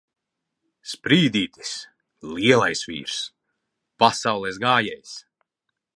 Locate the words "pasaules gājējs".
4.05-5.17